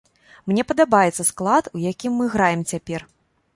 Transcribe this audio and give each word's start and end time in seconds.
Мне 0.51 0.63
падабаецца 0.71 1.27
склад, 1.29 1.69
у 1.79 1.83
якім 1.91 2.19
мы 2.21 2.33
граем 2.39 2.67
цяпер. 2.75 3.01